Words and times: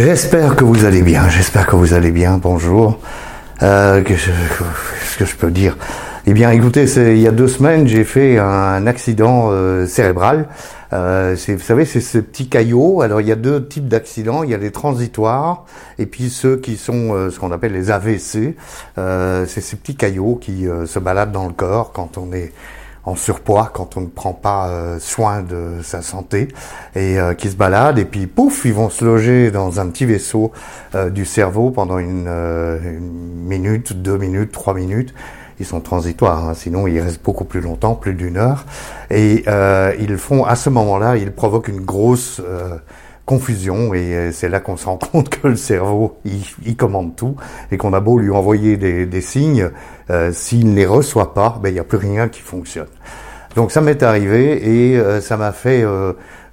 J'espère 0.00 0.54
que 0.54 0.62
vous 0.62 0.84
allez 0.84 1.02
bien, 1.02 1.28
j'espère 1.28 1.66
que 1.66 1.74
vous 1.74 1.92
allez 1.92 2.12
bien, 2.12 2.38
bonjour. 2.38 3.00
Euh, 3.64 4.00
Qu'est-ce 4.04 5.18
que 5.18 5.24
je 5.24 5.34
peux 5.34 5.50
dire? 5.50 5.76
Eh 6.24 6.34
bien 6.34 6.52
écoutez, 6.52 6.84
il 6.84 7.18
y 7.18 7.26
a 7.26 7.32
deux 7.32 7.48
semaines 7.48 7.88
j'ai 7.88 8.04
fait 8.04 8.38
un 8.38 8.86
accident 8.86 9.48
euh, 9.50 9.88
cérébral. 9.88 10.46
Euh, 10.92 11.34
vous 11.48 11.58
savez, 11.58 11.84
c'est 11.84 12.00
ce 12.00 12.18
petit 12.18 12.48
caillot. 12.48 13.00
Alors 13.00 13.20
il 13.20 13.26
y 13.26 13.32
a 13.32 13.36
deux 13.36 13.66
types 13.66 13.88
d'accidents. 13.88 14.44
Il 14.44 14.50
y 14.50 14.54
a 14.54 14.58
les 14.58 14.70
transitoires 14.70 15.64
et 15.98 16.06
puis 16.06 16.30
ceux 16.30 16.58
qui 16.58 16.76
sont 16.76 17.12
euh, 17.14 17.30
ce 17.30 17.40
qu'on 17.40 17.50
appelle 17.50 17.72
les 17.72 17.90
AVC. 17.90 18.54
Euh, 18.98 19.46
c'est 19.48 19.60
ces 19.60 19.74
petits 19.74 19.96
caillots 19.96 20.36
qui 20.36 20.66
se 20.86 20.98
baladent 21.00 21.32
dans 21.32 21.48
le 21.48 21.54
corps 21.54 21.90
quand 21.92 22.18
on 22.18 22.32
est 22.32 22.52
en 23.08 23.16
surpoids 23.16 23.70
quand 23.72 23.96
on 23.96 24.02
ne 24.02 24.06
prend 24.06 24.34
pas 24.34 24.68
euh, 24.68 24.98
soin 24.98 25.42
de 25.42 25.80
sa 25.82 26.02
santé 26.02 26.48
et 26.94 27.18
euh, 27.18 27.32
qui 27.32 27.48
se 27.48 27.56
baladent 27.56 27.98
et 27.98 28.04
puis 28.04 28.26
pouf 28.26 28.66
ils 28.66 28.74
vont 28.74 28.90
se 28.90 29.04
loger 29.04 29.50
dans 29.50 29.80
un 29.80 29.86
petit 29.86 30.04
vaisseau 30.04 30.52
euh, 30.94 31.08
du 31.08 31.24
cerveau 31.24 31.70
pendant 31.70 31.98
une, 31.98 32.28
minute, 33.46 33.94
deux 33.94 34.18
minutes, 34.18 34.52
trois 34.52 34.74
minutes. 34.74 35.14
Ils 35.60 35.66
sont 35.66 35.80
transitoires, 35.80 36.48
hein, 36.48 36.54
sinon 36.54 36.86
ils 36.86 37.00
restent 37.00 37.24
beaucoup 37.24 37.44
plus 37.44 37.60
longtemps, 37.60 37.94
plus 37.94 38.14
d'une 38.14 38.36
heure. 38.36 38.64
Et 39.10 39.44
ils 39.98 40.16
font 40.16 40.44
à 40.44 40.54
ce 40.54 40.70
moment-là, 40.70 41.16
ils 41.16 41.32
provoquent 41.32 41.68
une 41.68 41.80
grosse 41.80 42.40
confusion 43.28 43.92
et 43.92 44.14
euh, 44.14 44.32
c'est 44.32 44.48
là 44.48 44.58
qu'on 44.58 44.78
se 44.78 44.86
rend 44.86 44.96
compte 45.12 45.28
que 45.28 45.48
le 45.48 45.56
cerveau 45.56 46.16
il, 46.24 46.76
commande 46.76 47.14
tout 47.14 47.36
et 47.70 47.76
qu'on 47.76 47.92
a 47.92 48.00
beau 48.00 48.18
lui 48.18 48.30
envoyer 48.30 48.76
des, 48.78 49.20
signes, 49.20 49.70
euh, 50.10 50.32
s'il 50.32 50.70
ne 50.70 50.74
les 50.74 50.86
reçoit 50.86 51.34
pas, 51.34 51.60
ben 51.62 51.68
il 51.68 51.74
n'y 51.74 51.78
a 51.78 51.84
plus 51.84 51.98
rien 51.98 52.28
qui 52.28 52.40
fonctionne. 52.40 52.88
Donc 53.54 53.70
ça 53.70 53.82
m'est 53.82 54.02
arrivé 54.02 54.92
et 54.92 54.96
euh, 54.96 55.20
ça 55.20 55.36
m'a 55.36 55.52
fait 55.52 55.84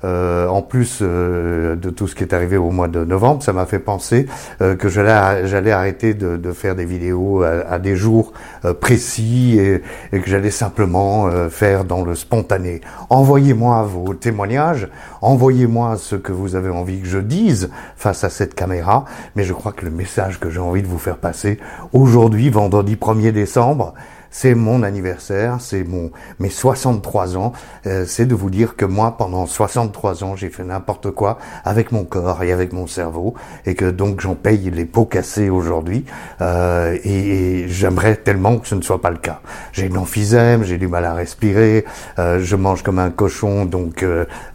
euh, 0.06 0.48
en 0.48 0.62
plus 0.62 1.00
euh, 1.02 1.76
de 1.76 1.90
tout 1.90 2.08
ce 2.08 2.14
qui 2.14 2.24
est 2.24 2.34
arrivé 2.34 2.58
au 2.58 2.70
mois 2.70 2.88
de 2.88 3.04
novembre, 3.04 3.42
ça 3.42 3.54
m'a 3.54 3.66
fait 3.66 3.80
penser 3.80 4.28
euh, 4.62 4.76
que 4.76 4.88
j'allais 4.88 5.72
arrêter 5.72 6.14
de, 6.14 6.38
de, 6.38 6.52
faire 6.52 6.76
des 6.76 6.86
vidéos 6.86 7.44
à, 7.44 7.80
des 7.80 7.96
jours 7.96 8.32
précis 8.80 9.58
et, 9.60 9.82
et, 10.12 10.20
que 10.20 10.30
j'allais 10.30 10.52
simplement 10.52 11.30
faire 11.50 11.86
dans 11.86 12.04
le 12.04 12.14
spontané. 12.16 12.82
Envoyez-moi 13.10 13.84
vos 13.84 14.14
témoignages, 14.14 14.88
envoyez-moi 15.22 15.98
ce 15.98 16.16
que 16.16 16.32
vous 16.32 16.56
avez 16.56 16.70
envie 16.70 17.02
que 17.02 17.08
je 17.08 17.20
dise 17.20 17.72
face 17.96 18.24
à 18.24 18.30
cette 18.30 18.54
caméra, 18.54 19.06
mais 19.36 19.44
je 19.44 19.54
crois 19.54 19.72
que 19.72 19.86
le 19.86 19.92
message 19.92 20.40
que 20.40 20.50
j'ai 20.50 20.60
envie 20.60 20.84
de 20.84 20.88
vous 20.88 21.00
faire 21.00 21.18
passer 21.18 21.60
aujourd'hui, 21.94 22.50
vendredi 22.50 22.96
1er 22.96 23.32
décembre, 23.32 23.94
c'est 24.32 24.56
mon 24.56 24.84
anniversaire, 24.84 25.58
c'est 25.60 25.84
mon 25.84 26.12
mes 26.40 26.50
63 26.50 27.38
ans, 27.38 27.54
euh, 27.86 28.06
c'est 28.08 28.26
de 28.26 28.36
vous 28.36 28.50
dire 28.50 28.76
que 28.76 28.86
moi 28.86 29.18
pendant 29.18 29.46
63 29.46 30.24
ans, 30.24 30.36
j'ai 30.36 30.50
fait 30.50 30.64
n'importe 30.64 31.12
quoi 31.12 31.38
avec 31.64 31.92
mon 31.92 32.04
corps 32.04 32.44
et 32.44 32.52
avec 32.52 32.74
mon 32.74 32.88
cerveau 32.88 33.34
et 33.66 33.76
que 33.76 33.90
donc 33.90 34.22
j'en 34.22 34.36
paye 34.36 34.70
les 34.72 34.86
pots 34.86 35.06
cassés 35.06 35.50
aujourd'hui 35.50 36.06
euh, 36.42 36.98
et, 37.04 37.66
j'aimerais 37.68 38.16
tellement 38.16 38.58
que 38.58 38.68
ce 38.68 38.76
ne 38.76 38.82
soit 38.82 39.02
pas 39.02 39.10
le 39.10 39.18
cas. 39.18 39.42
J'ai 39.72 39.88
une 39.88 39.98
emphysème, 39.98 40.64
j'ai 40.64 40.78
du 40.78 40.88
mal 40.88 41.06
à 41.06 41.14
respirer, 41.14 41.86
euh, 42.20 42.40
je 42.42 42.56
mange 42.56 42.84
comme 42.84 43.00
un 43.00 43.10
cochon 43.10 43.66
donc 43.66 44.06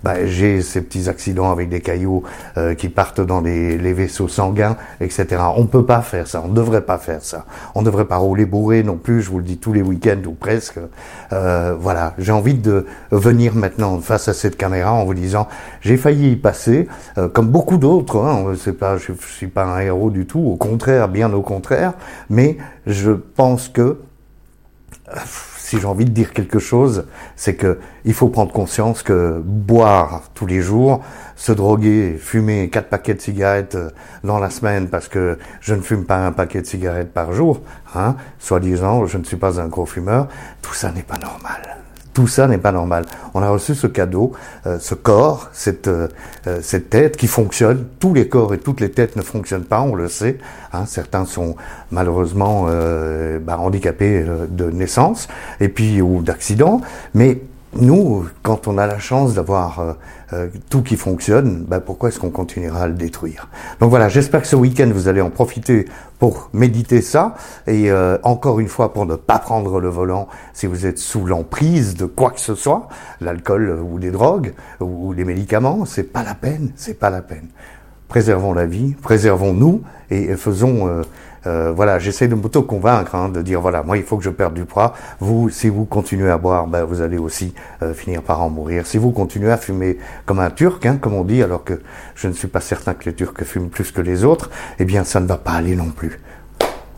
bah, 0.03 0.27
j'ai 0.27 0.63
ces 0.63 0.83
petits 0.83 1.09
accidents 1.09 1.51
avec 1.51 1.69
des 1.69 1.81
cailloux 1.81 2.23
qui 2.77 2.89
partent 2.89 3.21
dans 3.21 3.41
les, 3.41 3.79
les 3.79 3.93
vaisseaux 3.93 4.29
sanguins, 4.29 4.77
etc. 5.01 5.43
On 5.57 5.67
peut 5.67 5.85
pas 5.85 6.03
faire 6.03 6.27
ça, 6.27 6.43
on 6.45 6.49
ne 6.49 6.55
devrait 6.55 6.83
pas 6.83 6.99
faire 6.99 7.23
ça. 7.23 7.47
On 7.75 7.81
ne 7.81 7.87
devrait 7.87 8.07
pas 8.07 8.17
rouler 8.17 8.45
bourré 8.45 8.83
non 8.83 8.97
plus, 8.97 9.23
je 9.23 9.31
vous 9.31 9.39
le 9.39 9.45
dis 9.45 9.59
tout 9.59 9.70
les 9.73 9.83
week-ends 9.83 10.23
ou 10.27 10.33
presque. 10.33 10.79
Euh, 11.33 11.75
voilà, 11.79 12.15
j'ai 12.19 12.33
envie 12.33 12.55
de 12.55 12.87
venir 13.11 13.55
maintenant 13.55 13.99
face 14.01 14.29
à 14.29 14.35
cette 14.35 14.57
caméra 14.57 14.93
en 14.93 15.05
vous 15.05 15.15
disant, 15.15 15.49
j'ai 15.81 15.97
failli 15.97 16.33
y 16.33 16.37
passer, 16.37 16.89
euh, 17.19 17.29
comme 17.29 17.49
beaucoup 17.49 17.79
d'autres. 17.79 18.19
Hein, 18.19 18.55
c'est 18.59 18.79
pas, 18.79 18.97
je, 18.97 19.13
je 19.19 19.33
suis 19.33 19.49
pas 19.49 19.65
un 19.65 19.81
héros 19.81 20.11
du 20.11 20.27
tout, 20.27 20.41
au 20.41 20.57
contraire, 20.57 21.09
bien 21.09 21.33
au 21.33 21.43
contraire. 21.43 21.93
Mais 22.29 22.59
je 22.87 23.13
pense 23.13 23.69
que 23.69 23.99
si 25.71 25.79
j'ai 25.79 25.87
envie 25.87 26.05
de 26.05 26.11
dire 26.11 26.33
quelque 26.33 26.59
chose, 26.59 27.07
c'est 27.37 27.55
que 27.55 27.79
il 28.05 28.13
faut 28.13 28.27
prendre 28.27 28.51
conscience 28.51 29.05
que 29.05 29.41
boire 29.45 30.23
tous 30.35 30.47
les 30.47 30.63
jours, 30.63 31.01
se 31.37 31.53
droguer, 31.53 32.17
fumer 32.19 32.69
quatre 32.71 32.89
paquets 32.89 33.15
de 33.15 33.21
cigarettes 33.21 33.77
euh, 33.77 33.91
dans 34.25 34.41
la 34.41 34.51
semaine 34.51 34.89
parce 34.89 35.07
que 35.07 35.39
je 35.61 35.77
ne 35.77 35.81
fume 35.81 36.07
pas 36.07 36.27
un 36.27 36.33
paquet 36.33 36.61
de 36.61 36.67
cigarettes 36.67 37.13
par 37.13 37.33
jour, 37.33 37.61
hein, 37.95 38.17
soi-disant 38.41 39.07
je 39.07 39.17
ne 39.17 39.23
suis 39.23 39.37
pas 39.37 39.61
un 39.61 39.69
gros 39.69 39.87
fumeur, 39.87 40.27
tout 40.61 40.75
ça 40.75 40.91
n'est 40.91 41.05
pas 41.05 41.19
normal. 41.19 41.81
Tout 42.21 42.27
ça 42.27 42.47
n'est 42.47 42.59
pas 42.59 42.71
normal. 42.71 43.07
On 43.33 43.43
a 43.43 43.49
reçu 43.49 43.75
ce 43.75 43.87
cadeau, 43.87 44.33
euh, 44.67 44.79
ce 44.79 44.95
corps, 44.95 45.49
cette, 45.55 45.89
euh, 45.89 46.07
euh, 46.47 46.59
cette 46.61 46.91
tête 46.91 47.17
qui 47.17 47.27
fonctionne. 47.27 47.87
Tous 47.99 48.13
les 48.13 48.29
corps 48.29 48.53
et 48.53 48.59
toutes 48.59 48.81
les 48.81 48.91
têtes 48.91 49.17
ne 49.17 49.23
fonctionnent 49.23 49.65
pas, 49.65 49.81
on 49.81 49.95
le 49.95 50.07
sait. 50.07 50.37
Hein. 50.75 50.85
Certains 50.85 51.25
sont 51.25 51.57
malheureusement 51.91 52.67
bah, 53.41 53.59
handicapés 53.59 54.23
de 54.51 54.71
naissance 54.71 55.29
et 55.61 55.71
puis 55.71 56.03
ou 56.03 56.21
d'accident. 56.21 56.83
Mais 57.15 57.41
nous, 57.75 58.27
quand 58.43 58.67
on 58.67 58.79
a 58.79 58.87
la 58.87 58.99
chance 58.99 59.35
d'avoir 59.35 59.79
euh, 59.79 59.93
euh, 60.33 60.49
tout 60.71 60.83
qui 60.83 60.97
fonctionne, 60.97 61.65
bah 61.69 61.79
pourquoi 61.81 62.09
est-ce 62.09 62.19
qu'on 62.19 62.31
continuera 62.31 62.83
à 62.83 62.89
le 62.89 62.95
détruire? 62.95 63.49
Donc 63.79 63.91
voilà, 63.91 64.09
j'espère 64.09 64.43
que 64.43 64.49
ce 64.49 64.57
week-end, 64.57 64.91
vous 64.93 65.07
allez 65.07 65.21
en 65.21 65.31
profiter 65.31 65.87
pour 66.19 66.51
méditer 66.53 67.01
ça, 67.01 67.37
et 67.69 67.91
euh, 67.91 68.19
encore 68.25 68.59
une 68.59 68.69
fois, 68.69 68.93
pour 68.93 69.07
ne 69.07 69.15
pas 69.15 69.39
prendre 69.39 69.81
le 69.81 69.89
volant 69.89 70.27
si 70.53 70.67
vous 70.67 70.85
êtes 70.85 70.99
sous 70.99 71.25
l'emprise 71.25 71.95
de 71.95 72.07
quoi 72.07 72.31
que 72.31 72.41
ce 72.41 72.57
soit, 72.57 72.89
l'alcool 73.21 73.79
ou 73.81 74.01
des 74.01 74.11
drogues 74.11 74.53
ou, 74.81 75.13
les 75.13 75.25
médicaments, 75.25 75.85
c'est 75.85 76.13
pas 76.13 76.25
la 76.25 76.35
peine, 76.35 76.73
c'est 76.75 76.99
pas 76.99 77.11
la 77.11 77.23
peine. 77.23 77.49
Préservons 78.11 78.53
la 78.53 78.67
vie, 78.67 78.95
préservons-nous 79.01 79.83
et 80.11 80.37
faisons 80.37 81.05
euh, 81.47 81.73
voilà, 81.75 81.99
j'essaie 81.99 82.29
de 82.29 82.35
m'auto-convaincre, 82.35 83.15
hein, 83.15 83.29
de 83.31 83.41
dire 83.41 83.61
voilà, 83.61 83.83
moi 83.83 83.97
il 83.97 84.03
faut 84.03 84.19
que 84.19 84.25
je 84.25 84.31
perde 84.31 84.55
du 84.55 84.65
poids. 84.65 84.95
Vous, 85.21 85.49
si 85.49 85.69
vous 85.69 85.85
continuez 85.85 86.31
à 86.31 86.39
boire, 86.39 86.67
ben, 86.67 86.85
vous 86.85 87.01
allez 87.01 87.17
aussi 87.17 87.55
euh, 87.83 87.95
finir 87.95 88.23
par 88.23 88.43
en 88.43 88.51
mourir. 88.51 88.87
Si 88.87 88.99
vous 88.99 89.11
continuez 89.11 89.51
à 89.51 89.57
fumer 89.57 89.99
comme 90.27 90.41
un 90.41 90.51
Turc, 90.51 90.85
hein, 90.85 90.99
comme 91.01 91.15
on 91.15 91.25
dit, 91.25 91.43
alors 91.43 91.65
que 91.65 91.81
je 92.15 92.29
ne 92.29 92.33
suis 92.33 92.49
pas 92.49 92.61
certain 92.61 92.95
que 92.95 93.07
les 93.07 93.15
Turcs 93.15 93.43
fument 93.45 93.71
plus 93.71 93.91
que 93.91 94.01
les 94.01 94.25
autres, 94.25 94.51
eh 94.79 94.85
bien 94.85 95.05
ça 95.05 95.21
ne 95.21 95.27
va 95.27 95.39
pas 95.39 95.53
aller 95.53 95.77
non 95.77 95.91
plus 95.91 96.21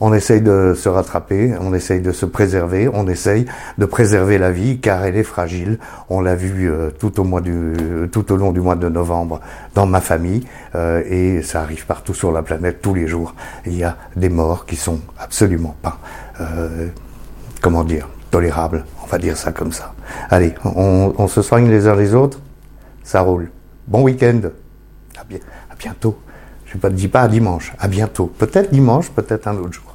on 0.05 0.13
essaye 0.13 0.41
de 0.41 0.75
se 0.77 0.89
rattraper, 0.89 1.55
on 1.61 1.73
essaye 1.73 2.01
de 2.01 2.11
se 2.11 2.27
préserver, 2.27 2.91
on 2.93 3.07
essaye 3.07 3.47
de 3.79 3.87
préserver 3.87 4.37
la 4.37 4.51
vie 4.51 4.81
car 4.81 5.05
elle 5.05 5.17
est 5.17 5.23
fragile. 5.23 5.79
On 6.11 6.21
l'a 6.21 6.35
vu 6.35 6.69
euh, 6.69 6.91
tout 6.91 7.21
au 7.21 8.37
long 8.37 8.51
du 8.51 8.61
mois 8.61 8.75
de 8.75 8.89
novembre 8.89 9.41
dans 9.77 9.87
ma 9.87 10.01
famille 10.01 10.45
euh, 10.75 11.05
et 11.09 11.43
ça 11.43 11.61
arrive 11.61 11.87
partout 11.87 12.15
sur 12.15 12.33
la 12.33 12.43
planète 12.43 12.83
tous 12.83 12.95
les 12.95 13.07
jours. 13.07 13.37
Il 13.65 13.77
y 13.77 13.85
a 13.85 13.97
des 14.17 14.29
morts 14.29 14.67
qui 14.67 14.75
sont 14.75 14.99
absolument 15.21 15.77
pas, 15.83 16.01
euh, 16.41 16.89
comment 17.61 17.85
dire, 17.85 18.09
tolérables. 18.33 18.85
On 19.05 19.07
va 19.07 19.19
dire 19.19 19.37
ça 19.37 19.53
comme 19.53 19.71
ça. 19.71 19.95
Allez, 20.31 20.53
on, 20.65 21.29
se 21.29 21.43
soigne 21.43 21.71
les 21.71 21.87
uns 21.87 21.95
les 21.95 22.13
autres. 22.13 22.41
Ça 23.05 23.21
roule. 23.21 23.53
Bon 23.87 24.03
week-end. 24.03 24.41
À, 25.17 25.21
à 25.21 25.77
bientôt. 25.79 26.19
Je 26.67 26.77
ne 26.77 26.93
dis 26.93 27.07
pas 27.07 27.21
à 27.21 27.29
dimanche. 27.29 27.73
À 27.79 27.87
bientôt. 27.87 28.27
Peut-être 28.27 28.73
dimanche, 28.73 29.11
peut-être 29.11 29.47
un 29.47 29.57
autre 29.59 29.75
jour. 29.75 29.92